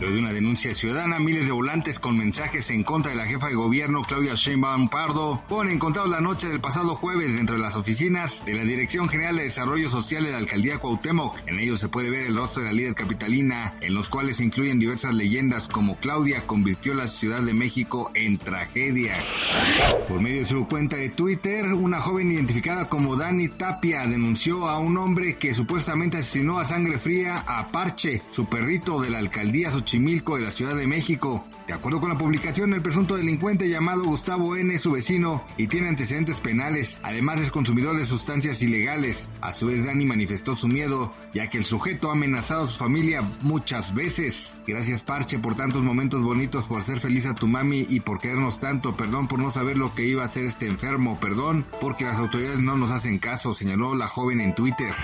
Luego 0.00 0.14
de 0.14 0.22
una 0.22 0.32
denuncia 0.32 0.74
ciudadana, 0.74 1.18
miles 1.18 1.44
de 1.44 1.52
volantes 1.52 1.98
con 1.98 2.16
mensajes 2.16 2.70
en 2.70 2.84
contra 2.84 3.10
de 3.10 3.18
la 3.18 3.26
jefa 3.26 3.48
de 3.48 3.54
gobierno 3.54 4.00
Claudia 4.00 4.32
Sheinbaum 4.34 4.88
Pardo 4.88 5.42
fueron 5.46 5.70
encontrados 5.70 6.10
la 6.10 6.22
noche 6.22 6.48
del 6.48 6.58
pasado 6.58 6.94
jueves 6.94 7.34
dentro 7.34 7.56
de 7.56 7.60
las 7.60 7.76
oficinas 7.76 8.42
de 8.46 8.54
la 8.54 8.64
Dirección 8.64 9.10
General 9.10 9.36
de 9.36 9.42
Desarrollo 9.42 9.90
Social 9.90 10.24
de 10.24 10.32
la 10.32 10.38
Alcaldía 10.38 10.78
Cuauhtémoc. 10.78 11.46
En 11.46 11.60
ellos 11.60 11.80
se 11.80 11.90
puede 11.90 12.08
ver 12.08 12.24
el 12.24 12.36
rostro 12.38 12.62
de 12.62 12.68
la 12.68 12.72
líder 12.72 12.94
capitalina, 12.94 13.74
en 13.82 13.92
los 13.92 14.08
cuales 14.08 14.38
se 14.38 14.44
incluyen 14.44 14.78
diversas 14.78 15.12
leyendas 15.12 15.68
como 15.68 15.98
Claudia 15.98 16.46
convirtió 16.46 16.94
la 16.94 17.06
Ciudad 17.06 17.42
de 17.42 17.52
México 17.52 18.10
en 18.14 18.38
tragedia. 18.38 19.18
Por 20.08 20.22
medio 20.22 20.40
de 20.40 20.46
su 20.46 20.66
cuenta 20.66 20.96
de 20.96 21.10
Twitter, 21.10 21.74
una 21.74 22.00
joven 22.00 22.30
identificada 22.30 22.88
como 22.88 23.16
Dani 23.16 23.48
Tapia 23.48 24.06
denunció 24.06 24.66
a 24.66 24.78
un 24.78 24.96
hombre 24.96 25.36
que 25.36 25.52
supuestamente 25.52 26.16
asesinó 26.16 26.58
a 26.58 26.64
sangre 26.64 26.98
fría 26.98 27.44
a 27.46 27.66
Parche, 27.66 28.22
su 28.30 28.46
perrito 28.46 28.98
de 28.98 29.10
la 29.10 29.18
alcaldía 29.18 29.70
Xochimilco 29.70 29.89
de 29.90 30.40
la 30.40 30.52
Ciudad 30.52 30.76
de 30.76 30.86
México. 30.86 31.44
De 31.66 31.72
acuerdo 31.72 31.98
con 31.98 32.10
la 32.10 32.18
publicación, 32.18 32.72
el 32.74 32.80
presunto 32.80 33.16
delincuente 33.16 33.68
llamado 33.68 34.04
Gustavo 34.04 34.56
N. 34.56 34.72
es 34.72 34.82
su 34.82 34.92
vecino 34.92 35.44
y 35.56 35.66
tiene 35.66 35.88
antecedentes 35.88 36.38
penales. 36.38 37.00
Además 37.02 37.40
es 37.40 37.50
consumidor 37.50 37.98
de 37.98 38.06
sustancias 38.06 38.62
ilegales. 38.62 39.28
A 39.40 39.52
su 39.52 39.66
vez, 39.66 39.84
Dani 39.84 40.04
manifestó 40.04 40.54
su 40.54 40.68
miedo, 40.68 41.10
ya 41.34 41.50
que 41.50 41.58
el 41.58 41.64
sujeto 41.64 42.08
ha 42.08 42.12
amenazado 42.12 42.64
a 42.64 42.68
su 42.68 42.78
familia 42.78 43.22
muchas 43.40 43.92
veces. 43.92 44.54
Gracias 44.64 45.02
Parche 45.02 45.40
por 45.40 45.56
tantos 45.56 45.82
momentos 45.82 46.22
bonitos, 46.22 46.66
por 46.66 46.80
hacer 46.80 47.00
feliz 47.00 47.26
a 47.26 47.34
tu 47.34 47.48
mami 47.48 47.84
y 47.88 47.98
por 47.98 48.20
querernos 48.20 48.60
tanto. 48.60 48.92
Perdón 48.92 49.26
por 49.26 49.40
no 49.40 49.50
saber 49.50 49.76
lo 49.76 49.92
que 49.92 50.06
iba 50.06 50.22
a 50.22 50.26
hacer 50.26 50.44
este 50.44 50.66
enfermo. 50.66 51.18
Perdón 51.18 51.66
porque 51.80 52.04
las 52.04 52.18
autoridades 52.18 52.60
no 52.60 52.76
nos 52.76 52.92
hacen 52.92 53.18
caso, 53.18 53.54
señaló 53.54 53.96
la 53.96 54.06
joven 54.06 54.40
en 54.40 54.54
Twitter. 54.54 54.94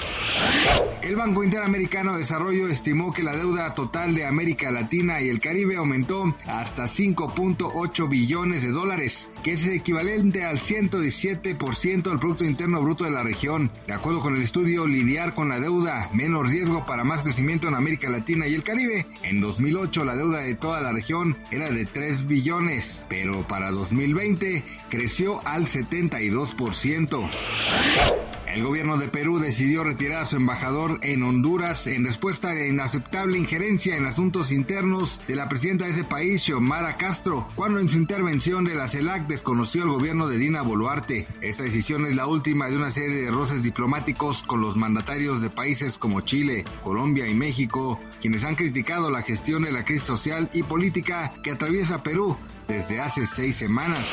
El 1.03 1.17
Banco 1.17 1.43
Interamericano 1.43 2.13
de 2.13 2.19
Desarrollo 2.21 2.69
estimó 2.69 3.13
que 3.13 3.23
la 3.23 3.37
deuda 3.37 3.73
total 3.75 4.15
de 4.15 4.27
América 4.27 4.71
Latina 4.77 5.23
y 5.23 5.31
el 5.31 5.41
Caribe 5.41 5.77
aumentó 5.77 6.35
hasta 6.47 6.85
5.8 6.85 8.09
billones 8.11 8.63
de 8.63 8.73
dólares, 8.73 9.31
que 9.43 9.53
es 9.53 9.67
equivalente 9.67 10.45
al 10.45 10.59
117% 10.59 12.03
del 12.03 12.19
Producto 12.19 12.45
Interno 12.45 12.83
Bruto 12.83 13.05
de 13.05 13.11
la 13.11 13.23
región. 13.23 13.71
De 13.87 13.95
acuerdo 13.95 14.21
con 14.21 14.37
el 14.37 14.43
estudio 14.43 14.87
Lidiar 14.87 15.35
con 15.35 15.49
la 15.49 15.61
deuda, 15.61 16.11
menos 16.13 16.51
riesgo 16.51 16.85
para 16.85 17.05
más 17.05 17.23
crecimiento 17.23 17.69
en 17.69 17.75
América 17.75 18.11
Latina 18.11 18.47
y 18.47 18.55
el 18.55 18.65
Caribe. 18.65 19.07
En 19.23 19.41
2008 19.41 20.05
la 20.05 20.15
deuda 20.15 20.41
de 20.41 20.55
toda 20.55 20.83
la 20.83 20.93
región 20.93 21.39
era 21.51 21.71
de 21.71 21.87
3 21.87 22.27
billones, 22.27 23.07
pero 23.09 23.49
para 23.49 23.71
2020 23.71 24.63
creció 24.91 25.41
al 25.47 25.65
72%. 25.65 28.26
El 28.57 28.65
gobierno 28.65 28.97
de 28.97 29.09
Perú 29.09 29.39
decidió 29.39 29.85
retirar 29.85 30.23
a 30.23 30.25
su 30.25 30.37
embajador 30.37 30.99
en 31.03 31.23
Honduras 31.23 31.87
en 31.87 32.07
respuesta 32.07 32.49
a 32.53 32.55
la 32.55 32.67
inaceptable 32.67 33.37
injerencia 33.37 33.99
en 33.99 34.07
asuntos 34.07 34.51
internos 34.51 35.21
de 35.29 35.37
la 35.37 35.47
presidenta 35.47 35.85
de 35.85 35.91
ese 35.91 36.05
país, 36.05 36.43
Xiomara 36.43 36.97
Castro, 36.97 37.47
cuando 37.55 37.81
en 37.81 37.91
su 37.91 37.99
intervención 37.99 38.65
de 38.65 38.75
la 38.75 38.89
CELAC 38.89 39.27
desconoció 39.27 39.83
el 39.83 39.91
gobierno 39.91 40.27
de 40.27 40.39
Dina 40.39 40.63
Boluarte. 40.63 41.29
Esta 41.43 41.65
decisión 41.65 42.07
es 42.07 42.17
la 42.17 42.27
última 42.27 42.71
de 42.71 42.77
una 42.77 42.91
serie 42.91 43.25
de 43.25 43.31
roces 43.31 43.63
diplomáticos 43.63 44.43
con 44.43 44.63
los 44.63 44.75
mandatarios 44.75 45.43
de 45.43 45.51
países 45.51 45.99
como 45.99 46.23
Chile, 46.23 46.65
Colombia 46.83 47.29
y 47.29 47.35
México, 47.35 48.01
quienes 48.23 48.43
han 48.43 48.55
criticado 48.55 49.11
la 49.11 49.21
gestión 49.21 49.65
de 49.65 49.73
la 49.73 49.85
crisis 49.85 50.07
social 50.07 50.49
y 50.55 50.63
política 50.63 51.35
que 51.43 51.51
atraviesa 51.51 52.03
Perú 52.03 52.39
desde 52.69 53.01
hace 53.01 53.27
seis 53.27 53.55
semanas. 53.57 54.09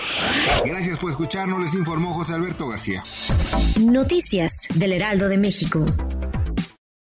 Gracias 0.66 1.00
por 1.00 1.12
escucharnos, 1.12 1.62
les 1.62 1.74
informó 1.76 2.14
José 2.14 2.34
Alberto 2.34 2.68
García. 2.68 3.04
Del 4.34 4.94
Heraldo 4.94 5.30
de 5.30 5.38
México. 5.38 5.86